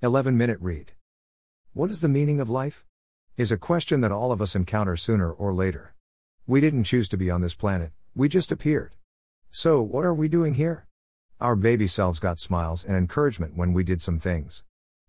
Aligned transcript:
11 0.00 0.38
minute 0.38 0.58
read. 0.60 0.92
What 1.72 1.90
is 1.90 2.02
the 2.02 2.08
meaning 2.08 2.38
of 2.38 2.48
life? 2.48 2.84
Is 3.36 3.50
a 3.50 3.56
question 3.56 4.00
that 4.02 4.12
all 4.12 4.30
of 4.30 4.40
us 4.40 4.54
encounter 4.54 4.94
sooner 4.94 5.32
or 5.32 5.52
later. 5.52 5.96
We 6.46 6.60
didn't 6.60 6.84
choose 6.84 7.08
to 7.08 7.16
be 7.16 7.32
on 7.32 7.40
this 7.40 7.56
planet, 7.56 7.90
we 8.14 8.28
just 8.28 8.52
appeared. 8.52 8.94
So, 9.50 9.82
what 9.82 10.04
are 10.04 10.14
we 10.14 10.28
doing 10.28 10.54
here? 10.54 10.86
Our 11.40 11.56
baby 11.56 11.88
selves 11.88 12.20
got 12.20 12.38
smiles 12.38 12.84
and 12.84 12.96
encouragement 12.96 13.56
when 13.56 13.72
we 13.72 13.82
did 13.82 14.00
some 14.00 14.20
things. 14.20 14.62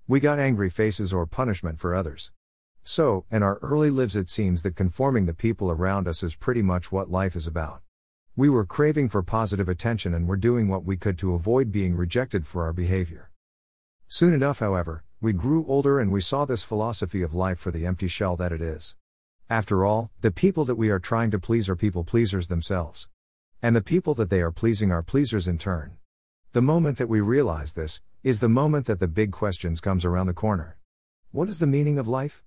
We 0.08 0.20
got 0.20 0.40
angry 0.40 0.72
faces 0.72 1.14
or 1.14 1.28
punishment 1.28 1.80
for 1.80 1.94
others. 1.94 2.32
So, 2.84 3.26
in 3.30 3.44
our 3.44 3.60
early 3.62 3.92
lives, 3.92 4.16
it 4.16 4.28
seems 4.28 4.64
that 4.64 4.76
conforming 4.76 5.28
the 5.28 5.36
people 5.36 5.70
around 5.70 6.08
us 6.08 6.24
is 6.24 6.36
pretty 6.36 6.64
much 6.64 6.92
what 6.92 7.12
life 7.12 7.36
is 7.36 7.46
about. 7.46 7.84
We 8.36 8.50
were 8.50 8.66
craving 8.66 9.10
for 9.10 9.22
positive 9.22 9.70
attention 9.70 10.16
and 10.16 10.28
were 10.28 10.36
doing 10.36 10.68
what 10.68 10.84
we 10.84 10.98
could 10.98 11.20
to 11.20 11.36
avoid 11.36 11.72
being 11.72 11.96
rejected 11.96 12.48
for 12.48 12.64
our 12.64 12.74
behavior. 12.74 13.29
Soon 14.12 14.34
enough, 14.34 14.58
however, 14.58 15.04
we 15.22 15.34
grew 15.34 15.64
older 15.68 16.00
and 16.00 16.12
we 16.12 16.20
saw 16.20 16.44
this 16.44 16.64
philosophy 16.64 17.22
of 17.22 17.36
life 17.36 17.60
for 17.60 17.70
the 17.70 17.86
empty 17.86 18.08
shell 18.08 18.36
that 18.38 18.52
it 18.52 18.60
is. 18.60 18.96
After 19.52 19.86
all, 19.86 20.10
the 20.22 20.32
people 20.32 20.66
that 20.66 20.78
we 20.78 20.90
are 20.90 20.98
trying 20.98 21.30
to 21.30 21.38
please 21.38 21.70
are 21.70 21.76
people 21.76 22.04
pleasers 22.04 22.48
themselves. 22.48 23.08
And 23.62 23.76
the 23.76 23.84
people 23.84 24.16
that 24.16 24.32
they 24.32 24.42
are 24.42 24.52
pleasing 24.52 24.92
are 24.92 25.04
pleasers 25.04 25.48
in 25.48 25.60
turn. 25.60 25.98
The 26.54 26.62
moment 26.62 26.98
that 26.98 27.08
we 27.08 27.22
realize 27.22 27.74
this, 27.74 28.02
is 28.24 28.40
the 28.40 28.50
moment 28.50 28.88
that 28.88 29.00
the 29.00 29.08
big 29.08 29.32
questions 29.32 29.80
comes 29.80 30.04
around 30.04 30.26
the 30.26 30.34
corner. 30.34 30.78
What 31.32 31.48
is 31.48 31.60
the 31.60 31.68
meaning 31.68 32.00
of 32.00 32.08
life? 32.08 32.42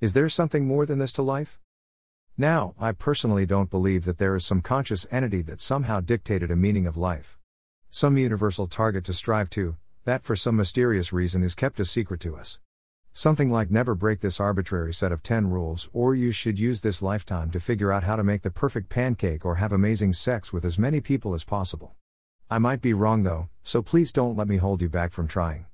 Is 0.00 0.14
there 0.14 0.28
something 0.28 0.66
more 0.66 0.84
than 0.84 0.98
this 0.98 1.12
to 1.12 1.22
life? 1.22 1.60
Now, 2.36 2.74
I 2.76 2.90
personally 2.90 3.46
don't 3.46 3.70
believe 3.70 4.04
that 4.04 4.18
there 4.18 4.34
is 4.34 4.44
some 4.44 4.62
conscious 4.62 5.06
entity 5.12 5.42
that 5.42 5.60
somehow 5.60 6.00
dictated 6.00 6.50
a 6.50 6.56
meaning 6.56 6.88
of 6.88 6.96
life. 6.96 7.38
Some 7.88 8.18
universal 8.18 8.66
target 8.66 9.04
to 9.04 9.12
strive 9.12 9.48
to, 9.50 9.76
that 10.04 10.22
for 10.22 10.36
some 10.36 10.56
mysterious 10.56 11.12
reason 11.12 11.42
is 11.42 11.54
kept 11.54 11.80
a 11.80 11.84
secret 11.84 12.20
to 12.20 12.36
us. 12.36 12.58
Something 13.12 13.48
like 13.48 13.70
never 13.70 13.94
break 13.94 14.20
this 14.20 14.40
arbitrary 14.40 14.92
set 14.92 15.12
of 15.12 15.22
10 15.22 15.48
rules, 15.48 15.88
or 15.92 16.14
you 16.14 16.32
should 16.32 16.58
use 16.58 16.80
this 16.80 17.00
lifetime 17.00 17.50
to 17.52 17.60
figure 17.60 17.92
out 17.92 18.02
how 18.04 18.16
to 18.16 18.24
make 18.24 18.42
the 18.42 18.50
perfect 18.50 18.88
pancake 18.88 19.44
or 19.44 19.54
have 19.54 19.72
amazing 19.72 20.12
sex 20.12 20.52
with 20.52 20.64
as 20.64 20.78
many 20.78 21.00
people 21.00 21.32
as 21.32 21.44
possible. 21.44 21.94
I 22.50 22.58
might 22.58 22.82
be 22.82 22.92
wrong 22.92 23.22
though, 23.22 23.48
so 23.62 23.82
please 23.82 24.12
don't 24.12 24.36
let 24.36 24.48
me 24.48 24.58
hold 24.58 24.82
you 24.82 24.88
back 24.88 25.12
from 25.12 25.26
trying. 25.26 25.66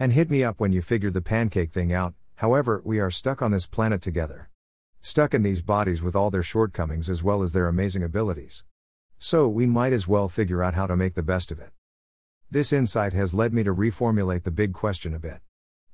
And 0.00 0.12
hit 0.12 0.30
me 0.30 0.42
up 0.42 0.58
when 0.58 0.72
you 0.72 0.82
figured 0.82 1.14
the 1.14 1.20
pancake 1.20 1.72
thing 1.72 1.92
out, 1.92 2.14
however, 2.36 2.82
we 2.84 2.98
are 2.98 3.10
stuck 3.10 3.42
on 3.42 3.52
this 3.52 3.66
planet 3.66 4.02
together. 4.02 4.48
Stuck 5.00 5.34
in 5.34 5.42
these 5.42 5.62
bodies 5.62 6.02
with 6.02 6.16
all 6.16 6.30
their 6.30 6.42
shortcomings 6.42 7.08
as 7.08 7.22
well 7.22 7.42
as 7.42 7.52
their 7.52 7.68
amazing 7.68 8.02
abilities. 8.02 8.64
So 9.18 9.46
we 9.46 9.66
might 9.66 9.92
as 9.92 10.08
well 10.08 10.28
figure 10.28 10.62
out 10.62 10.74
how 10.74 10.86
to 10.86 10.96
make 10.96 11.14
the 11.14 11.22
best 11.22 11.52
of 11.52 11.60
it. 11.60 11.70
This 12.50 12.72
insight 12.72 13.12
has 13.12 13.34
led 13.34 13.52
me 13.52 13.62
to 13.64 13.74
reformulate 13.74 14.44
the 14.44 14.50
big 14.50 14.72
question 14.72 15.14
a 15.14 15.18
bit. 15.18 15.40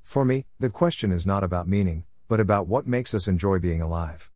For 0.02 0.24
me, 0.24 0.46
the 0.60 0.70
question 0.70 1.10
is 1.10 1.26
not 1.26 1.42
about 1.42 1.66
meaning, 1.66 2.04
but 2.28 2.38
about 2.38 2.68
what 2.68 2.86
makes 2.86 3.12
us 3.12 3.26
enjoy 3.26 3.58
being 3.58 3.82
alive. 3.82 4.30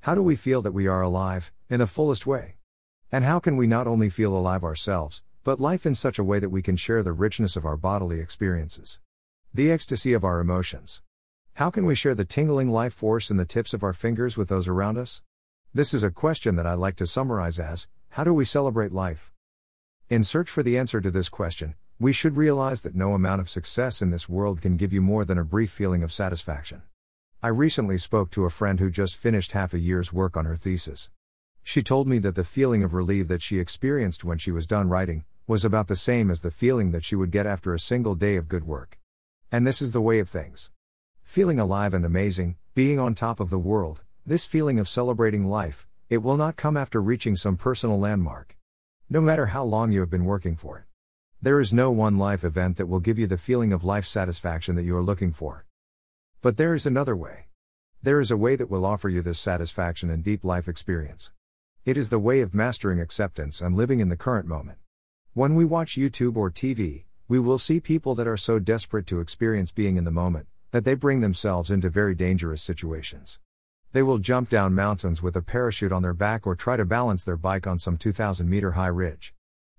How 0.00 0.14
do 0.14 0.22
we 0.22 0.36
feel 0.36 0.60
that 0.60 0.74
we 0.74 0.86
are 0.86 1.00
alive, 1.00 1.50
in 1.70 1.78
the 1.78 1.86
fullest 1.86 2.26
way? 2.26 2.56
And 3.10 3.24
how 3.24 3.38
can 3.38 3.56
we 3.56 3.66
not 3.66 3.86
only 3.86 4.10
feel 4.10 4.36
alive 4.36 4.62
ourselves, 4.62 5.22
but 5.44 5.60
life 5.60 5.86
in 5.86 5.94
such 5.94 6.18
a 6.18 6.24
way 6.24 6.38
that 6.38 6.50
we 6.50 6.60
can 6.60 6.76
share 6.76 7.02
the 7.02 7.14
richness 7.14 7.56
of 7.56 7.64
our 7.64 7.78
bodily 7.78 8.20
experiences. 8.20 9.00
The 9.54 9.72
ecstasy 9.72 10.12
of 10.12 10.24
our 10.24 10.40
emotions. 10.40 11.00
How 11.54 11.70
can 11.70 11.86
we 11.86 11.94
share 11.94 12.14
the 12.14 12.26
tingling 12.26 12.70
life 12.70 12.92
force 12.92 13.30
in 13.30 13.38
the 13.38 13.46
tips 13.46 13.72
of 13.72 13.82
our 13.82 13.94
fingers 13.94 14.36
with 14.36 14.50
those 14.50 14.68
around 14.68 14.98
us? 14.98 15.22
This 15.72 15.94
is 15.94 16.04
a 16.04 16.10
question 16.10 16.56
that 16.56 16.66
I 16.66 16.74
like 16.74 16.96
to 16.96 17.06
summarize 17.06 17.58
as 17.58 17.88
How 18.10 18.24
do 18.24 18.34
we 18.34 18.44
celebrate 18.44 18.92
life? 18.92 19.32
In 20.12 20.22
search 20.22 20.50
for 20.50 20.62
the 20.62 20.76
answer 20.76 21.00
to 21.00 21.10
this 21.10 21.30
question, 21.30 21.74
we 21.98 22.12
should 22.12 22.36
realize 22.36 22.82
that 22.82 22.94
no 22.94 23.14
amount 23.14 23.40
of 23.40 23.48
success 23.48 24.02
in 24.02 24.10
this 24.10 24.28
world 24.28 24.60
can 24.60 24.76
give 24.76 24.92
you 24.92 25.00
more 25.00 25.24
than 25.24 25.38
a 25.38 25.42
brief 25.42 25.70
feeling 25.70 26.02
of 26.02 26.12
satisfaction. 26.12 26.82
I 27.42 27.48
recently 27.48 27.96
spoke 27.96 28.30
to 28.32 28.44
a 28.44 28.50
friend 28.50 28.78
who 28.78 28.90
just 28.90 29.16
finished 29.16 29.52
half 29.52 29.72
a 29.72 29.78
year's 29.78 30.12
work 30.12 30.36
on 30.36 30.44
her 30.44 30.54
thesis. 30.54 31.10
She 31.62 31.82
told 31.82 32.08
me 32.08 32.18
that 32.18 32.34
the 32.34 32.44
feeling 32.44 32.82
of 32.82 32.92
relief 32.92 33.26
that 33.28 33.40
she 33.40 33.58
experienced 33.58 34.22
when 34.22 34.36
she 34.36 34.50
was 34.50 34.66
done 34.66 34.90
writing 34.90 35.24
was 35.46 35.64
about 35.64 35.88
the 35.88 35.96
same 35.96 36.30
as 36.30 36.42
the 36.42 36.50
feeling 36.50 36.90
that 36.90 37.04
she 37.04 37.16
would 37.16 37.30
get 37.30 37.46
after 37.46 37.72
a 37.72 37.78
single 37.78 38.14
day 38.14 38.36
of 38.36 38.48
good 38.48 38.64
work. 38.64 38.98
And 39.50 39.66
this 39.66 39.80
is 39.80 39.92
the 39.92 40.02
way 40.02 40.18
of 40.18 40.28
things. 40.28 40.72
Feeling 41.22 41.58
alive 41.58 41.94
and 41.94 42.04
amazing, 42.04 42.56
being 42.74 43.00
on 43.00 43.14
top 43.14 43.40
of 43.40 43.48
the 43.48 43.58
world, 43.58 44.02
this 44.26 44.44
feeling 44.44 44.78
of 44.78 44.90
celebrating 44.90 45.48
life, 45.48 45.86
it 46.10 46.18
will 46.18 46.36
not 46.36 46.56
come 46.56 46.76
after 46.76 47.00
reaching 47.00 47.34
some 47.34 47.56
personal 47.56 47.98
landmark. 47.98 48.58
No 49.12 49.20
matter 49.20 49.44
how 49.44 49.62
long 49.62 49.92
you 49.92 50.00
have 50.00 50.08
been 50.08 50.24
working 50.24 50.56
for 50.56 50.78
it. 50.78 50.84
There 51.42 51.60
is 51.60 51.70
no 51.70 51.90
one 51.90 52.16
life 52.16 52.44
event 52.44 52.78
that 52.78 52.86
will 52.86 52.98
give 52.98 53.18
you 53.18 53.26
the 53.26 53.36
feeling 53.36 53.70
of 53.70 53.84
life 53.84 54.06
satisfaction 54.06 54.74
that 54.76 54.84
you 54.84 54.96
are 54.96 55.02
looking 55.02 55.34
for. 55.34 55.66
But 56.40 56.56
there 56.56 56.74
is 56.74 56.86
another 56.86 57.14
way. 57.14 57.48
There 58.02 58.22
is 58.22 58.30
a 58.30 58.38
way 58.38 58.56
that 58.56 58.70
will 58.70 58.86
offer 58.86 59.10
you 59.10 59.20
this 59.20 59.38
satisfaction 59.38 60.08
and 60.08 60.24
deep 60.24 60.44
life 60.44 60.66
experience. 60.66 61.30
It 61.84 61.98
is 61.98 62.08
the 62.08 62.18
way 62.18 62.40
of 62.40 62.54
mastering 62.54 63.00
acceptance 63.00 63.60
and 63.60 63.76
living 63.76 64.00
in 64.00 64.08
the 64.08 64.16
current 64.16 64.46
moment. 64.46 64.78
When 65.34 65.54
we 65.56 65.66
watch 65.66 65.98
YouTube 65.98 66.38
or 66.38 66.50
TV, 66.50 67.04
we 67.28 67.38
will 67.38 67.58
see 67.58 67.80
people 67.80 68.14
that 68.14 68.26
are 68.26 68.38
so 68.38 68.58
desperate 68.58 69.06
to 69.08 69.20
experience 69.20 69.72
being 69.72 69.98
in 69.98 70.04
the 70.04 70.10
moment, 70.10 70.46
that 70.70 70.86
they 70.86 70.94
bring 70.94 71.20
themselves 71.20 71.70
into 71.70 71.90
very 71.90 72.14
dangerous 72.14 72.62
situations. 72.62 73.40
They 73.92 74.02
will 74.02 74.16
jump 74.16 74.48
down 74.48 74.74
mountains 74.74 75.22
with 75.22 75.36
a 75.36 75.42
parachute 75.42 75.92
on 75.92 76.00
their 76.00 76.14
back 76.14 76.46
or 76.46 76.56
try 76.56 76.78
to 76.78 76.84
balance 76.86 77.24
their 77.24 77.36
bike 77.36 77.66
on 77.66 77.78
some 77.78 77.98
2,000 77.98 78.48
meter 78.48 78.72
high 78.72 78.86
ridge. 78.86 79.34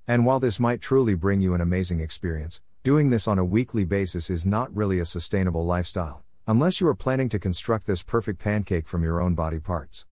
And 0.08 0.24
while 0.24 0.40
this 0.40 0.60
might 0.60 0.82
truly 0.82 1.16
bring 1.16 1.42
you 1.42 1.56
an 1.56 1.62
amazing 1.62 2.00
experience, 2.00 2.62
doing 2.84 3.10
this 3.10 3.28
on 3.28 3.40
a 3.40 3.46
weekly 3.46 3.86
basis 3.86 4.30
is 4.30 4.46
not 4.46 4.76
really 4.76 5.00
a 5.00 5.06
sustainable 5.06 5.66
lifestyle, 5.66 6.22
unless 6.46 6.80
you 6.80 6.88
are 6.90 6.94
planning 6.94 7.28
to 7.30 7.40
construct 7.40 7.88
this 7.88 8.04
perfect 8.04 8.38
pancake 8.38 8.86
from 8.86 9.02
your 9.02 9.20
own 9.20 9.34
body 9.34 9.60
parts. 9.60 10.06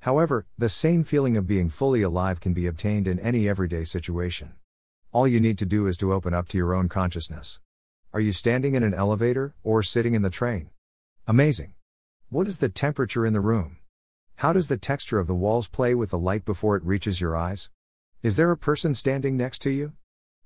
However, 0.00 0.46
the 0.58 0.68
same 0.68 1.04
feeling 1.04 1.36
of 1.36 1.46
being 1.46 1.68
fully 1.68 2.02
alive 2.02 2.40
can 2.40 2.52
be 2.52 2.66
obtained 2.66 3.06
in 3.06 3.20
any 3.20 3.48
everyday 3.48 3.84
situation. 3.84 4.54
All 5.12 5.28
you 5.28 5.38
need 5.38 5.58
to 5.58 5.66
do 5.66 5.86
is 5.86 5.96
to 5.98 6.12
open 6.12 6.34
up 6.34 6.48
to 6.48 6.58
your 6.58 6.74
own 6.74 6.88
consciousness. 6.88 7.60
Are 8.12 8.20
you 8.20 8.32
standing 8.32 8.74
in 8.74 8.82
an 8.82 8.94
elevator 8.94 9.54
or 9.62 9.84
sitting 9.84 10.14
in 10.14 10.22
the 10.22 10.30
train? 10.30 10.70
Amazing. 11.28 11.74
What 12.32 12.46
is 12.46 12.60
the 12.60 12.68
temperature 12.68 13.26
in 13.26 13.32
the 13.32 13.40
room? 13.40 13.78
How 14.36 14.52
does 14.52 14.68
the 14.68 14.76
texture 14.76 15.18
of 15.18 15.26
the 15.26 15.34
walls 15.34 15.66
play 15.66 15.96
with 15.96 16.10
the 16.10 16.18
light 16.18 16.44
before 16.44 16.76
it 16.76 16.84
reaches 16.84 17.20
your 17.20 17.36
eyes? 17.36 17.70
Is 18.22 18.36
there 18.36 18.52
a 18.52 18.56
person 18.56 18.94
standing 18.94 19.36
next 19.36 19.58
to 19.62 19.70
you? 19.70 19.94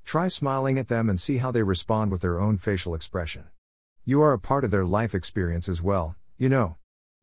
Try 0.02 0.28
smiling 0.28 0.78
at 0.78 0.88
them 0.88 1.10
and 1.10 1.20
see 1.20 1.36
how 1.36 1.50
they 1.50 1.62
respond 1.62 2.10
with 2.10 2.22
their 2.22 2.40
own 2.40 2.56
facial 2.56 2.94
expression. 2.94 3.44
You 4.02 4.22
are 4.22 4.32
a 4.32 4.38
part 4.38 4.64
of 4.64 4.70
their 4.70 4.86
life 4.86 5.14
experience 5.14 5.68
as 5.68 5.82
well, 5.82 6.16
you 6.38 6.48
know. 6.48 6.78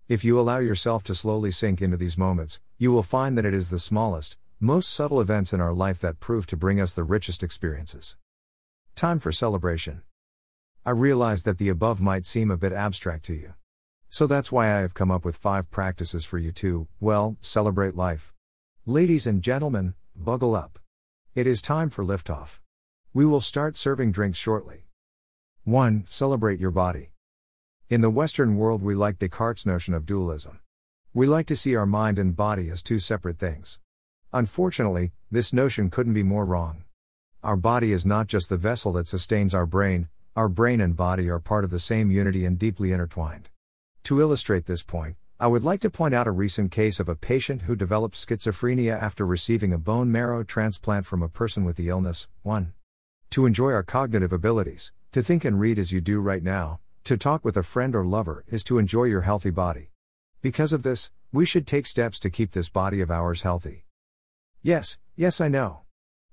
If 0.07 0.23
you 0.23 0.39
allow 0.39 0.59
yourself 0.59 1.01
to 1.05 1.16
slowly 1.16 1.50
sink 1.50 1.81
into 1.81 1.97
these 1.97 2.16
moments, 2.16 2.59
you 2.77 2.91
will 2.91 3.01
find 3.01 3.35
that 3.39 3.45
it 3.45 3.55
is 3.55 3.71
the 3.71 3.79
smallest, 3.79 4.38
most 4.59 4.94
subtle 4.94 5.19
events 5.19 5.53
in 5.53 5.59
our 5.59 5.73
life 5.73 6.00
that 6.01 6.19
prove 6.19 6.45
to 6.45 6.55
bring 6.55 6.79
us 6.79 6.94
the 6.94 7.03
richest 7.03 7.41
experiences. 7.41 8.16
Time 8.94 9.19
for 9.19 9.31
celebration. 9.31 10.03
I 10.85 10.91
realize 10.91 11.45
that 11.45 11.57
the 11.57 11.69
above 11.69 12.00
might 12.00 12.27
seem 12.27 12.51
a 12.51 12.57
bit 12.57 12.73
abstract 12.73 13.25
to 13.25 13.33
you. 13.33 13.53
So 14.13 14.27
that's 14.27 14.51
why 14.51 14.66
I 14.66 14.81
have 14.81 14.94
come 14.94 15.09
up 15.09 15.23
with 15.23 15.38
five 15.38 15.72
practices 15.72 16.25
for 16.25 16.38
you 16.38 16.51
to, 16.51 16.89
well, 16.99 17.38
celebrate 17.39 17.95
life. 17.95 18.33
Ladies 18.85 19.25
and 19.25 19.41
gentlemen, 19.41 19.94
buckle 20.17 20.53
up. 20.53 20.79
It 21.33 21.47
is 21.47 21.61
time 21.61 21.89
for 21.89 22.03
liftoff. 22.03 22.59
We 23.13 23.25
will 23.25 23.39
start 23.39 23.77
serving 23.77 24.11
drinks 24.11 24.38
shortly. 24.38 24.83
1. 25.63 26.07
Celebrate 26.09 26.59
your 26.59 26.71
body. 26.71 27.11
In 27.89 28.01
the 28.01 28.09
Western 28.09 28.57
world, 28.57 28.81
we 28.81 28.95
like 28.95 29.17
Descartes' 29.17 29.66
notion 29.66 29.94
of 29.94 30.05
dualism. 30.05 30.59
We 31.13 31.25
like 31.25 31.45
to 31.45 31.55
see 31.55 31.77
our 31.77 31.85
mind 31.85 32.19
and 32.19 32.35
body 32.35 32.69
as 32.69 32.83
two 32.83 33.00
separate 33.00 33.39
things. 33.39 33.79
Unfortunately, 34.33 35.13
this 35.31 35.53
notion 35.53 35.89
couldn't 35.89 36.16
be 36.16 36.23
more 36.23 36.45
wrong. 36.45 36.83
Our 37.45 37.55
body 37.55 37.94
is 37.94 38.05
not 38.05 38.27
just 38.27 38.50
the 38.50 38.57
vessel 38.57 38.91
that 38.94 39.07
sustains 39.07 39.53
our 39.53 39.66
brain, 39.66 40.09
our 40.35 40.50
brain 40.50 40.81
and 40.81 40.97
body 40.97 41.29
are 41.29 41.39
part 41.39 41.63
of 41.63 41.69
the 41.69 41.79
same 41.79 42.11
unity 42.11 42.44
and 42.44 42.59
deeply 42.59 42.91
intertwined. 42.91 43.47
To 44.06 44.19
illustrate 44.19 44.65
this 44.65 44.81
point, 44.81 45.15
I 45.39 45.48
would 45.48 45.63
like 45.63 45.80
to 45.81 45.89
point 45.89 46.13
out 46.13 46.27
a 46.27 46.31
recent 46.31 46.71
case 46.71 47.00
of 47.00 47.07
a 47.07 47.15
patient 47.15 47.63
who 47.63 47.75
developed 47.75 48.15
schizophrenia 48.15 49.00
after 49.00 49.25
receiving 49.25 49.71
a 49.71 49.77
bone 49.77 50.12
marrow 50.12 50.44
transplant 50.44 51.06
from 51.06 51.21
a 51.21 51.30
person 51.30 51.63
with 51.63 51.77
the 51.77 51.89
illness. 51.89 52.27
1. 52.42 52.74
To 53.31 53.45
enjoy 53.45 53.71
our 53.71 53.83
cognitive 53.83 54.33
abilities, 54.33 54.92
to 55.12 55.21
think 55.21 55.45
and 55.45 55.59
read 55.59 55.77
as 55.77 55.92
you 55.92 56.01
do 56.01 56.19
right 56.19 56.44
now, 56.44 56.80
to 57.03 57.15
talk 57.15 57.45
with 57.45 57.56
a 57.57 57.63
friend 57.63 57.95
or 57.95 58.06
lover 58.06 58.44
is 58.48 58.63
to 58.65 58.80
enjoy 58.80 59.03
your 59.03 59.21
healthy 59.21 59.51
body. 59.51 59.92
Because 60.42 60.74
of 60.74 60.83
this, 60.83 61.12
we 61.31 61.45
should 61.45 61.68
take 61.68 61.86
steps 61.86 62.19
to 62.19 62.30
keep 62.30 62.51
this 62.51 62.69
body 62.69 63.01
of 63.01 63.12
ours 63.12 63.44
healthy. 63.44 63.86
Yes, 64.63 64.98
yes, 65.15 65.39
I 65.39 65.48
know. 65.48 65.81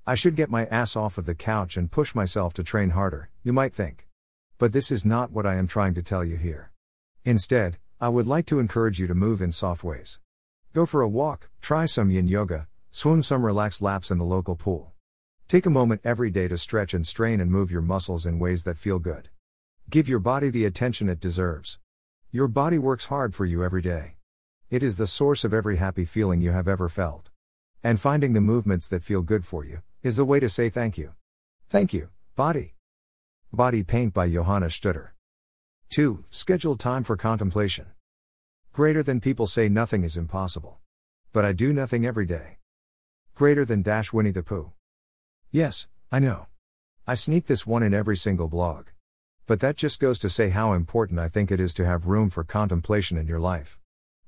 I 0.07 0.15
should 0.15 0.37
get 0.37 0.51
my 0.51 0.65
ass 0.67 0.97
off 0.97 1.19
of 1.19 1.27
the 1.27 1.35
couch 1.35 1.77
and 1.77 1.91
push 1.91 2.15
myself 2.15 2.55
to 2.55 2.65
train 2.65 2.91
harder, 2.91 3.29
you 3.43 3.53
might 3.53 3.75
think. 3.75 4.09
But 4.57 4.73
this 4.73 4.91
is 4.91 5.05
not 5.05 5.33
what 5.33 5.47
I 5.47 5.57
am 5.57 5.67
trying 5.67 5.93
to 5.95 6.03
tell 6.03 6.25
you 6.25 6.37
here. 6.37 6.73
Instead, 7.25 7.79
I 8.01 8.09
would 8.09 8.27
like 8.27 8.47
to 8.47 8.59
encourage 8.59 9.01
you 9.01 9.07
to 9.07 9.15
move 9.15 9.43
in 9.43 9.53
soft 9.53 9.83
ways. 9.83 10.21
Go 10.73 10.87
for 10.87 11.03
a 11.03 11.09
walk, 11.09 11.49
try 11.61 11.87
some 11.87 12.11
yin 12.11 12.29
yoga, 12.29 12.69
swim 12.91 13.23
some 13.23 13.45
relaxed 13.45 13.83
laps 13.83 14.11
in 14.11 14.19
the 14.19 14.25
local 14.25 14.57
pool. 14.57 14.93
Take 15.49 15.67
a 15.67 15.71
moment 15.71 16.03
every 16.05 16.31
day 16.31 16.47
to 16.49 16.59
stretch 16.59 16.95
and 16.95 17.07
strain 17.07 17.41
and 17.41 17.51
move 17.51 17.71
your 17.71 17.83
muscles 17.83 18.27
in 18.27 18.39
ways 18.39 18.65
that 18.65 18.79
feel 18.79 18.99
good. 18.99 19.31
Give 19.91 20.09
your 20.09 20.19
body 20.19 20.51
the 20.51 20.67
attention 20.67 21.09
it 21.09 21.21
deserves. 21.21 21.79
Your 22.31 22.49
body 22.49 22.79
works 22.79 23.07
hard 23.07 23.35
for 23.35 23.47
you 23.47 23.65
every 23.65 23.83
day. 23.83 24.17
It 24.71 24.83
is 24.83 24.99
the 24.99 25.07
source 25.07 25.45
of 25.45 25.55
every 25.55 25.77
happy 25.77 26.05
feeling 26.05 26.43
you 26.43 26.51
have 26.51 26.69
ever 26.69 26.89
felt. 26.89 27.31
And 27.83 27.99
finding 27.99 28.35
the 28.35 28.41
movements 28.41 28.87
that 28.89 29.03
feel 29.03 29.23
good 29.23 29.47
for 29.47 29.65
you 29.65 29.83
is 30.03 30.17
the 30.17 30.27
way 30.27 30.39
to 30.41 30.49
say 30.49 30.69
thank 30.69 30.99
you. 30.99 31.15
Thank 31.71 31.95
you, 31.95 32.11
body. 32.37 32.75
Body 33.53 33.83
Paint 33.83 34.13
by 34.13 34.29
Johanna 34.31 34.69
Stutter. 34.69 35.15
2. 35.91 36.23
Schedule 36.29 36.77
time 36.77 37.03
for 37.03 37.17
contemplation. 37.17 37.87
Greater 38.75 39.03
than 39.03 39.21
people 39.21 39.47
say 39.47 39.71
nothing 39.71 40.05
is 40.05 40.19
impossible. 40.19 40.79
But 41.33 41.47
I 41.47 41.53
do 41.53 41.73
nothing 41.73 42.05
every 42.05 42.27
day. 42.27 42.59
Greater 43.35 43.65
than 43.65 43.81
Dash 43.81 44.13
Winnie 44.13 44.31
the 44.31 44.43
Pooh. 44.43 44.73
Yes, 45.51 45.89
I 46.13 46.19
know. 46.19 46.49
I 47.07 47.15
sneak 47.15 47.47
this 47.47 47.67
one 47.67 47.83
in 47.83 47.95
every 47.95 48.19
single 48.19 48.49
blog. 48.49 48.89
But 49.47 49.61
that 49.61 49.77
just 49.77 49.99
goes 49.99 50.19
to 50.19 50.29
say 50.29 50.51
how 50.51 50.75
important 50.75 51.21
I 51.21 51.31
think 51.31 51.51
it 51.51 51.59
is 51.59 51.73
to 51.75 51.87
have 51.87 52.07
room 52.07 52.29
for 52.29 52.45
contemplation 52.45 53.17
in 53.17 53.27
your 53.27 53.41
life. 53.41 53.79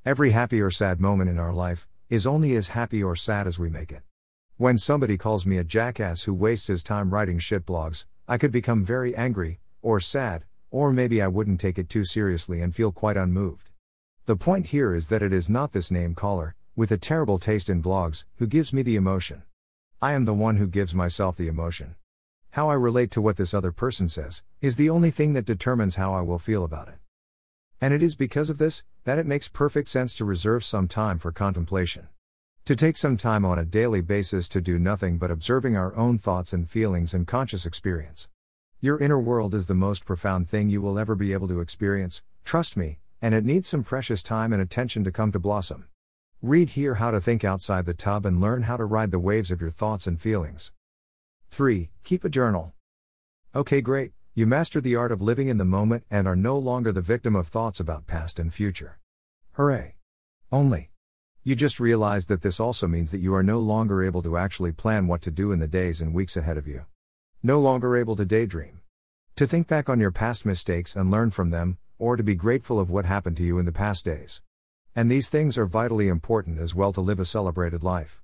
Every 0.03 0.31
happy 0.31 0.63
or 0.63 0.71
sad 0.71 0.99
moment 0.99 1.29
in 1.29 1.39
our 1.39 1.53
life 1.53 1.87
is 2.09 2.27
only 2.27 2.57
as 2.57 2.69
happy 2.69 3.03
or 3.03 3.15
sad 3.15 3.47
as 3.47 3.59
we 3.59 3.69
make 3.69 3.93
it. 3.93 4.03
When 4.57 4.79
somebody 4.79 5.19
calls 5.19 5.45
me 5.45 5.59
a 5.59 5.65
jackass 5.65 6.23
who 6.23 6.33
wastes 6.33 6.69
his 6.69 6.83
time 6.83 7.11
writing 7.11 7.39
shit 7.39 7.67
blogs, 7.67 8.07
I 8.27 8.39
could 8.39 8.51
become 8.51 8.83
very 8.83 9.15
angry, 9.15 9.61
or 9.83 10.01
sad, 10.01 10.45
or 10.71 10.93
maybe 10.93 11.21
I 11.21 11.29
wouldn't 11.29 11.61
take 11.61 11.79
it 11.79 11.89
too 11.89 12.05
seriously 12.05 12.61
and 12.61 12.75
feel 12.75 12.93
quite 12.93 13.17
unmoved. 13.17 13.71
The 14.27 14.37
point 14.37 14.67
here 14.67 14.95
is 14.95 15.09
that 15.09 15.23
it 15.23 15.33
is 15.33 15.49
not 15.49 15.73
this 15.73 15.91
name 15.91 16.15
caller, 16.15 16.55
with 16.77 16.93
a 16.93 16.97
terrible 16.97 17.39
taste 17.39 17.69
in 17.69 17.83
blogs, 17.83 18.25
who 18.37 18.47
gives 18.47 18.73
me 18.73 18.83
the 18.83 18.97
emotion. 18.97 19.43
I 20.01 20.13
am 20.13 20.25
the 20.25 20.35
one 20.35 20.57
who 20.57 20.67
gives 20.67 20.95
myself 20.95 21.37
the 21.37 21.49
emotion. 21.49 21.97
How 22.53 22.69
I 22.69 22.75
relate 22.75 23.11
to 23.13 23.21
what 23.21 23.37
this 23.37 23.53
other 23.53 23.73
person 23.73 24.09
says, 24.09 24.43
is 24.61 24.77
the 24.77 24.91
only 24.91 25.11
thing 25.11 25.35
that 25.35 25.45
determines 25.45 25.97
how 25.97 26.15
I 26.15 26.21
will 26.21 26.39
feel 26.39 26.65
about 26.65 26.89
it. 26.89 26.99
And 27.81 27.95
it 27.95 28.03
is 28.03 28.15
because 28.15 28.51
of 28.51 28.59
this, 28.59 28.85
that 29.05 29.19
it 29.19 29.27
makes 29.27 29.49
perfect 29.49 29.89
sense 29.89 30.15
to 30.15 30.25
reserve 30.25 30.65
some 30.65 30.89
time 30.89 31.19
for 31.19 31.33
contemplation. 31.33 32.09
To 32.67 32.77
take 32.77 32.97
some 32.97 33.17
time 33.17 33.45
on 33.45 33.59
a 33.59 33.65
daily 33.65 34.01
basis 34.01 34.49
to 34.51 34.61
do 34.61 34.79
nothing 34.79 35.19
but 35.19 35.31
observing 35.31 35.77
our 35.77 35.95
own 35.97 36.19
thoughts 36.19 36.53
and 36.53 36.69
feelings 36.69 37.15
and 37.15 37.27
conscious 37.27 37.67
experience. 37.67 38.29
Your 38.83 38.99
inner 38.99 39.21
world 39.21 39.55
is 39.55 39.67
the 39.67 39.75
most 39.75 40.07
profound 40.07 40.49
thing 40.49 40.71
you 40.71 40.81
will 40.81 40.99
ever 40.99 41.15
be 41.15 41.35
able 41.35 41.49
to 41.49 41.61
experience, 41.61 42.23
trust 42.45 42.79
me, 42.79 42.99
and 43.21 43.35
it 43.35 43.45
needs 43.45 43.69
some 43.69 43.85
precious 43.85 44.23
time 44.23 44.55
and 44.55 44.63
attention 44.63 45.05
to 45.05 45.13
come 45.13 45.31
to 45.33 45.39
blossom. 45.39 45.89
Read 46.41 46.71
here 46.71 46.95
how 46.95 47.11
to 47.11 47.21
think 47.21 47.45
outside 47.45 47.85
the 47.85 47.93
tub 47.93 48.25
and 48.25 48.41
learn 48.41 48.63
how 48.63 48.79
to 48.79 48.87
ride 48.87 49.11
the 49.11 49.19
waves 49.19 49.51
of 49.51 49.61
your 49.61 49.69
thoughts 49.69 50.07
and 50.07 50.19
feelings. 50.19 50.73
3. 51.51 51.91
Keep 52.05 52.25
a 52.25 52.31
journal. 52.31 52.73
Okay, 53.55 53.83
great, 53.83 54.13
you 54.33 54.47
mastered 54.47 54.85
the 54.85 54.97
art 54.97 55.13
of 55.13 55.21
living 55.21 55.49
in 55.49 55.59
the 55.59 55.67
moment 55.67 56.05
and 56.11 56.27
are 56.27 56.35
no 56.35 56.57
longer 56.57 56.91
the 56.91 57.03
victim 57.03 57.37
of 57.37 57.49
thoughts 57.49 57.81
about 57.81 58.07
past 58.07 58.39
and 58.39 58.55
future. 58.55 58.99
Hooray! 59.53 59.97
Only. 60.51 60.89
You 61.45 61.55
just 61.55 61.81
realized 61.81 62.29
that 62.29 62.41
this 62.41 62.59
also 62.59 62.87
means 62.87 63.11
that 63.11 63.19
you 63.19 63.35
are 63.35 63.43
no 63.43 63.59
longer 63.59 64.03
able 64.03 64.23
to 64.23 64.39
actually 64.39 64.73
plan 64.73 65.07
what 65.07 65.21
to 65.21 65.31
do 65.31 65.53
in 65.53 65.59
the 65.59 65.69
days 65.69 66.01
and 66.01 66.15
weeks 66.15 66.35
ahead 66.35 66.57
of 66.57 66.67
you. 66.67 66.87
No 67.43 67.59
longer 67.59 67.97
able 67.97 68.17
to 68.17 68.27
daydream. 68.27 68.81
To 69.37 69.47
think 69.47 69.67
back 69.67 69.89
on 69.89 69.99
your 69.99 70.11
past 70.11 70.45
mistakes 70.45 70.95
and 70.95 71.11
learn 71.11 71.31
from 71.31 71.49
them, 71.49 71.79
or 71.99 72.19
to 72.19 72.23
be 72.23 72.35
grateful 72.35 72.79
of 72.79 72.91
what 72.91 73.07
happened 73.07 73.39
to 73.39 73.43
you 73.43 73.57
in 73.57 73.65
the 73.65 73.73
past 73.73 74.05
days. 74.05 74.43
And 74.95 75.11
these 75.11 75.31
things 75.31 75.57
are 75.57 75.65
vitally 75.65 76.09
important 76.09 76.59
as 76.59 76.75
well 76.75 76.93
to 76.93 77.01
live 77.01 77.19
a 77.19 77.25
celebrated 77.25 77.83
life. 77.83 78.21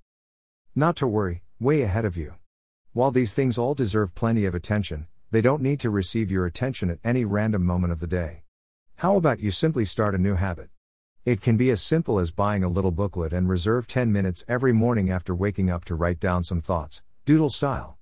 Not 0.75 0.97
to 0.97 1.07
worry, 1.07 1.43
way 1.59 1.81
ahead 1.81 2.05
of 2.05 2.19
you. 2.19 2.35
While 2.93 3.11
these 3.11 3.33
things 3.33 3.57
all 3.57 3.75
deserve 3.75 4.15
plenty 4.15 4.45
of 4.45 4.55
attention, 4.55 5.07
they 5.31 5.41
don't 5.41 5.63
need 5.63 5.81
to 5.81 5.89
receive 5.89 6.31
your 6.31 6.45
attention 6.45 6.91
at 6.91 6.99
any 7.03 7.25
random 7.25 7.65
moment 7.65 7.95
of 7.95 8.01
the 8.01 8.07
day. 8.07 8.43
How 8.97 9.17
about 9.17 9.41
you 9.41 9.51
simply 9.51 9.87
start 9.87 10.15
a 10.15 10.19
new 10.19 10.35
habit? 10.35 10.69
It 11.25 11.41
can 11.41 11.57
be 11.57 11.71
as 11.71 11.83
simple 11.83 12.19
as 12.19 12.33
buying 12.33 12.63
a 12.63 12.69
little 12.69 12.91
booklet 12.91 13.33
and 13.33 13.49
reserve 13.49 13.87
10 13.87 14.13
minutes 14.13 14.45
every 14.47 14.75
morning 14.75 15.11
after 15.11 15.35
waking 15.35 15.71
up 15.71 15.87
to 15.87 15.95
write 15.95 16.21
down 16.21 16.45
some 16.45 16.61
thoughts, 16.61 17.03
doodle 17.25 17.49
style. 17.49 17.96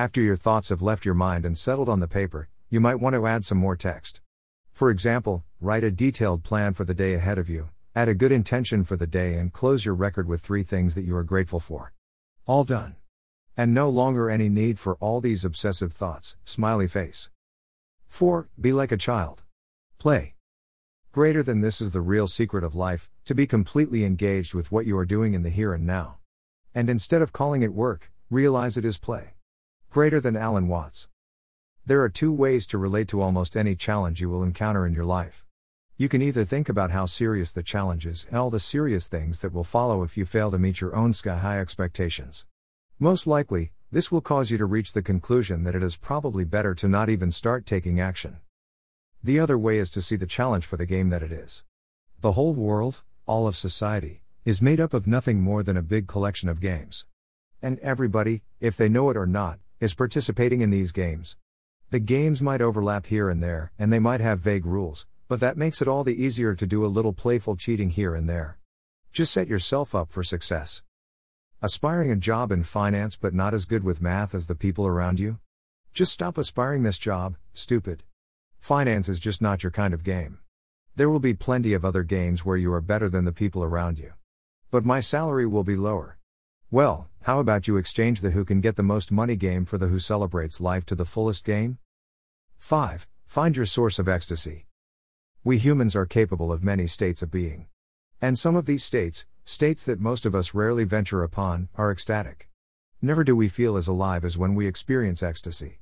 After 0.00 0.22
your 0.22 0.36
thoughts 0.36 0.70
have 0.70 0.80
left 0.80 1.04
your 1.04 1.12
mind 1.12 1.44
and 1.44 1.58
settled 1.58 1.90
on 1.90 2.00
the 2.00 2.08
paper, 2.08 2.48
you 2.70 2.80
might 2.80 3.02
want 3.02 3.12
to 3.12 3.26
add 3.26 3.44
some 3.44 3.58
more 3.58 3.76
text. 3.76 4.22
For 4.72 4.88
example, 4.88 5.44
write 5.60 5.84
a 5.84 5.90
detailed 5.90 6.42
plan 6.42 6.72
for 6.72 6.86
the 6.86 6.94
day 6.94 7.12
ahead 7.12 7.36
of 7.36 7.50
you, 7.50 7.68
add 7.94 8.08
a 8.08 8.14
good 8.14 8.32
intention 8.32 8.82
for 8.82 8.96
the 8.96 9.06
day, 9.06 9.34
and 9.34 9.52
close 9.52 9.84
your 9.84 9.94
record 9.94 10.26
with 10.26 10.40
three 10.40 10.62
things 10.62 10.94
that 10.94 11.04
you 11.04 11.14
are 11.14 11.22
grateful 11.22 11.60
for. 11.60 11.92
All 12.46 12.64
done. 12.64 12.96
And 13.58 13.74
no 13.74 13.90
longer 13.90 14.30
any 14.30 14.48
need 14.48 14.78
for 14.78 14.94
all 15.00 15.20
these 15.20 15.44
obsessive 15.44 15.92
thoughts, 15.92 16.38
smiley 16.46 16.88
face. 16.88 17.28
4. 18.08 18.48
Be 18.58 18.72
like 18.72 18.92
a 18.92 18.96
child. 18.96 19.42
Play. 19.98 20.34
Greater 21.12 21.42
than 21.42 21.60
this 21.60 21.78
is 21.82 21.92
the 21.92 22.00
real 22.00 22.26
secret 22.26 22.64
of 22.64 22.74
life 22.74 23.10
to 23.26 23.34
be 23.34 23.46
completely 23.46 24.06
engaged 24.06 24.54
with 24.54 24.72
what 24.72 24.86
you 24.86 24.96
are 24.96 25.04
doing 25.04 25.34
in 25.34 25.42
the 25.42 25.50
here 25.50 25.74
and 25.74 25.86
now. 25.86 26.16
And 26.74 26.88
instead 26.88 27.20
of 27.20 27.34
calling 27.34 27.62
it 27.62 27.74
work, 27.74 28.10
realize 28.30 28.78
it 28.78 28.86
is 28.86 28.96
play. 28.96 29.34
Greater 29.92 30.20
than 30.20 30.36
Alan 30.36 30.68
Watts. 30.68 31.08
There 31.84 32.00
are 32.00 32.08
two 32.08 32.32
ways 32.32 32.64
to 32.68 32.78
relate 32.78 33.08
to 33.08 33.20
almost 33.20 33.56
any 33.56 33.74
challenge 33.74 34.20
you 34.20 34.30
will 34.30 34.44
encounter 34.44 34.86
in 34.86 34.94
your 34.94 35.04
life. 35.04 35.44
You 35.96 36.08
can 36.08 36.22
either 36.22 36.44
think 36.44 36.68
about 36.68 36.92
how 36.92 37.06
serious 37.06 37.50
the 37.50 37.64
challenge 37.64 38.06
is 38.06 38.24
and 38.28 38.36
all 38.36 38.50
the 38.50 38.60
serious 38.60 39.08
things 39.08 39.40
that 39.40 39.52
will 39.52 39.64
follow 39.64 40.04
if 40.04 40.16
you 40.16 40.24
fail 40.24 40.52
to 40.52 40.60
meet 40.60 40.80
your 40.80 40.94
own 40.94 41.12
sky 41.12 41.38
high 41.38 41.58
expectations. 41.58 42.46
Most 43.00 43.26
likely, 43.26 43.72
this 43.90 44.12
will 44.12 44.20
cause 44.20 44.52
you 44.52 44.58
to 44.58 44.64
reach 44.64 44.92
the 44.92 45.02
conclusion 45.02 45.64
that 45.64 45.74
it 45.74 45.82
is 45.82 45.96
probably 45.96 46.44
better 46.44 46.72
to 46.72 46.86
not 46.86 47.08
even 47.08 47.32
start 47.32 47.66
taking 47.66 47.98
action. 47.98 48.36
The 49.24 49.40
other 49.40 49.58
way 49.58 49.78
is 49.78 49.90
to 49.90 50.00
see 50.00 50.14
the 50.14 50.24
challenge 50.24 50.66
for 50.66 50.76
the 50.76 50.86
game 50.86 51.08
that 51.08 51.24
it 51.24 51.32
is. 51.32 51.64
The 52.20 52.32
whole 52.32 52.54
world, 52.54 53.02
all 53.26 53.48
of 53.48 53.56
society, 53.56 54.22
is 54.44 54.62
made 54.62 54.78
up 54.78 54.94
of 54.94 55.08
nothing 55.08 55.40
more 55.40 55.64
than 55.64 55.76
a 55.76 55.82
big 55.82 56.06
collection 56.06 56.48
of 56.48 56.60
games. 56.60 57.06
And 57.60 57.80
everybody, 57.80 58.42
if 58.60 58.76
they 58.76 58.88
know 58.88 59.10
it 59.10 59.16
or 59.16 59.26
not, 59.26 59.58
is 59.80 59.94
participating 59.94 60.60
in 60.60 60.70
these 60.70 60.92
games. 60.92 61.36
The 61.90 61.98
games 61.98 62.40
might 62.40 62.60
overlap 62.60 63.06
here 63.06 63.28
and 63.28 63.42
there, 63.42 63.72
and 63.78 63.92
they 63.92 63.98
might 63.98 64.20
have 64.20 64.38
vague 64.40 64.66
rules, 64.66 65.06
but 65.26 65.40
that 65.40 65.56
makes 65.56 65.82
it 65.82 65.88
all 65.88 66.04
the 66.04 66.22
easier 66.22 66.54
to 66.54 66.66
do 66.66 66.84
a 66.84 66.86
little 66.86 67.12
playful 67.12 67.56
cheating 67.56 67.90
here 67.90 68.14
and 68.14 68.28
there. 68.28 68.58
Just 69.12 69.32
set 69.32 69.48
yourself 69.48 69.94
up 69.94 70.12
for 70.12 70.22
success. 70.22 70.82
Aspiring 71.62 72.10
a 72.10 72.16
job 72.16 72.52
in 72.52 72.62
finance 72.62 73.16
but 73.16 73.34
not 73.34 73.54
as 73.54 73.64
good 73.64 73.84
with 73.84 74.00
math 74.00 74.34
as 74.34 74.46
the 74.46 74.54
people 74.54 74.86
around 74.86 75.18
you? 75.18 75.38
Just 75.92 76.12
stop 76.12 76.38
aspiring 76.38 76.84
this 76.84 76.98
job, 76.98 77.36
stupid. 77.52 78.04
Finance 78.58 79.08
is 79.08 79.18
just 79.18 79.42
not 79.42 79.62
your 79.62 79.72
kind 79.72 79.92
of 79.92 80.04
game. 80.04 80.38
There 80.96 81.10
will 81.10 81.20
be 81.20 81.34
plenty 81.34 81.72
of 81.72 81.84
other 81.84 82.02
games 82.02 82.44
where 82.44 82.56
you 82.56 82.72
are 82.72 82.80
better 82.80 83.08
than 83.08 83.24
the 83.24 83.32
people 83.32 83.64
around 83.64 83.98
you. 83.98 84.12
But 84.70 84.84
my 84.84 85.00
salary 85.00 85.46
will 85.46 85.64
be 85.64 85.76
lower. 85.76 86.18
Well, 86.70 87.09
how 87.24 87.38
about 87.38 87.68
you 87.68 87.76
exchange 87.76 88.22
the 88.22 88.30
who 88.30 88.46
can 88.46 88.62
get 88.62 88.76
the 88.76 88.82
most 88.82 89.12
money 89.12 89.36
game 89.36 89.66
for 89.66 89.76
the 89.76 89.88
who 89.88 89.98
celebrates 89.98 90.58
life 90.58 90.86
to 90.86 90.94
the 90.94 91.04
fullest 91.04 91.44
game? 91.44 91.76
5. 92.56 93.06
Find 93.26 93.54
your 93.54 93.66
source 93.66 93.98
of 93.98 94.08
ecstasy. 94.08 94.66
We 95.44 95.58
humans 95.58 95.94
are 95.94 96.06
capable 96.06 96.50
of 96.50 96.64
many 96.64 96.86
states 96.86 97.20
of 97.20 97.30
being. 97.30 97.66
And 98.22 98.38
some 98.38 98.56
of 98.56 98.64
these 98.64 98.82
states, 98.82 99.26
states 99.44 99.84
that 99.84 100.00
most 100.00 100.24
of 100.24 100.34
us 100.34 100.54
rarely 100.54 100.84
venture 100.84 101.22
upon, 101.22 101.68
are 101.74 101.92
ecstatic. 101.92 102.48
Never 103.02 103.22
do 103.22 103.36
we 103.36 103.48
feel 103.48 103.76
as 103.76 103.86
alive 103.86 104.24
as 104.24 104.38
when 104.38 104.54
we 104.54 104.66
experience 104.66 105.22
ecstasy. 105.22 105.80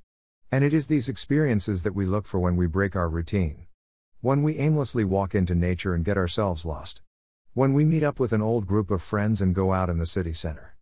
And 0.50 0.64
it 0.64 0.74
is 0.74 0.88
these 0.88 1.08
experiences 1.08 1.84
that 1.84 1.94
we 1.94 2.04
look 2.04 2.26
for 2.26 2.40
when 2.40 2.56
we 2.56 2.66
break 2.66 2.96
our 2.96 3.08
routine. 3.08 3.66
When 4.22 4.42
we 4.42 4.58
aimlessly 4.58 5.04
walk 5.04 5.36
into 5.36 5.54
nature 5.54 5.94
and 5.94 6.04
get 6.04 6.16
ourselves 6.16 6.66
lost. 6.66 7.00
When 7.54 7.74
we 7.74 7.84
meet 7.84 8.02
up 8.02 8.18
with 8.18 8.32
an 8.32 8.42
old 8.42 8.66
group 8.66 8.90
of 8.90 9.02
friends 9.02 9.40
and 9.40 9.54
go 9.54 9.72
out 9.72 9.88
in 9.88 9.98
the 9.98 10.06
city 10.06 10.32
center. 10.32 10.74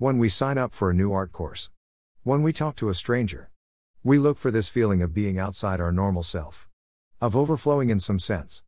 When 0.00 0.18
we 0.18 0.28
sign 0.28 0.58
up 0.58 0.70
for 0.70 0.90
a 0.90 0.94
new 0.94 1.12
art 1.12 1.32
course. 1.32 1.70
When 2.22 2.44
we 2.44 2.52
talk 2.52 2.76
to 2.76 2.88
a 2.88 2.94
stranger. 2.94 3.50
We 4.04 4.16
look 4.16 4.38
for 4.38 4.52
this 4.52 4.68
feeling 4.68 5.02
of 5.02 5.12
being 5.12 5.40
outside 5.40 5.80
our 5.80 5.90
normal 5.90 6.22
self. 6.22 6.68
Of 7.20 7.34
overflowing 7.34 7.90
in 7.90 7.98
some 7.98 8.20
sense. 8.20 8.62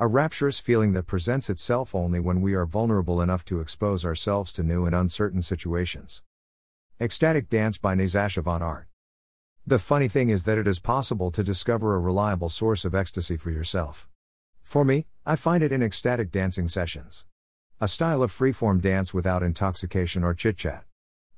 A 0.00 0.08
rapturous 0.08 0.58
feeling 0.58 0.92
that 0.94 1.06
presents 1.06 1.48
itself 1.48 1.94
only 1.94 2.18
when 2.18 2.40
we 2.40 2.54
are 2.54 2.66
vulnerable 2.66 3.22
enough 3.22 3.44
to 3.44 3.60
expose 3.60 4.04
ourselves 4.04 4.52
to 4.54 4.64
new 4.64 4.84
and 4.84 4.92
uncertain 4.92 5.40
situations. 5.40 6.24
Ecstatic 7.00 7.48
Dance 7.48 7.78
by 7.78 7.94
Natasha 7.94 8.42
von 8.42 8.60
Art. 8.60 8.88
The 9.64 9.78
funny 9.78 10.08
thing 10.08 10.30
is 10.30 10.42
that 10.46 10.58
it 10.58 10.66
is 10.66 10.80
possible 10.80 11.30
to 11.30 11.44
discover 11.44 11.94
a 11.94 12.00
reliable 12.00 12.48
source 12.48 12.84
of 12.84 12.92
ecstasy 12.92 13.36
for 13.36 13.52
yourself. 13.52 14.08
For 14.62 14.84
me, 14.84 15.06
I 15.24 15.36
find 15.36 15.62
it 15.62 15.70
in 15.70 15.80
ecstatic 15.80 16.32
dancing 16.32 16.66
sessions. 16.66 17.26
A 17.82 17.88
style 17.88 18.22
of 18.22 18.30
freeform 18.30 18.80
dance 18.80 19.12
without 19.12 19.42
intoxication 19.42 20.22
or 20.22 20.34
chit 20.34 20.56
chat. 20.56 20.84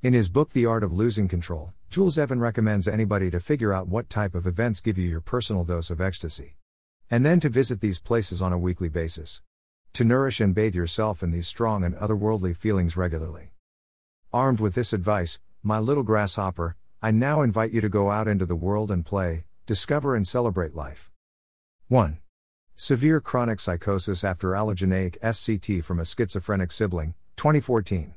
In 0.03 0.13
his 0.13 0.29
book 0.29 0.51
The 0.51 0.67
Art 0.67 0.85
of 0.85 0.93
Losing 0.93 1.27
Control, 1.27 1.73
Jules 1.89 2.19
Evans 2.19 2.43
recommends 2.43 2.87
anybody 2.87 3.31
to 3.31 3.41
figure 3.41 3.73
out 3.73 3.89
what 3.89 4.11
type 4.11 4.35
of 4.35 4.47
events 4.47 4.81
give 4.81 4.99
you 4.99 5.09
your 5.09 5.23
personal 5.23 5.65
dose 5.65 5.89
of 5.89 6.03
ecstasy. 6.03 6.59
And 7.11 7.25
then 7.25 7.41
to 7.41 7.49
visit 7.49 7.81
these 7.81 7.99
places 7.99 8.43
on 8.43 8.53
a 8.53 8.59
weekly 8.59 8.91
basis. 8.91 9.41
To 9.95 10.05
nourish 10.05 10.39
and 10.39 10.55
bathe 10.55 10.75
yourself 10.75 11.23
in 11.23 11.31
these 11.31 11.49
strong 11.49 11.83
and 11.83 11.95
otherworldly 11.95 12.55
feelings 12.55 12.95
regularly. 12.95 13.53
Armed 14.31 14.61
with 14.61 14.75
this 14.75 14.93
advice, 14.93 15.41
my 15.63 15.79
little 15.79 16.03
grasshopper, 16.03 16.77
I 17.01 17.11
now 17.11 17.41
invite 17.41 17.73
you 17.73 17.81
to 17.81 17.89
go 17.89 18.11
out 18.11 18.29
into 18.29 18.45
the 18.45 18.55
world 18.55 18.91
and 18.91 19.03
play, 19.03 19.47
Discover 19.65 20.15
and 20.15 20.29
celebrate 20.29 20.75
life. 20.75 21.11
1. 21.89 22.19
Severe 22.77 23.21
chronic 23.21 23.61
psychosis 23.61 24.25
after 24.25 24.49
allogeneic 24.49 25.17
SCT 25.21 25.85
from 25.85 26.01
a 26.01 26.05
schizophrenic 26.05 26.73
sibling, 26.73 27.15
2014. 27.37 28.13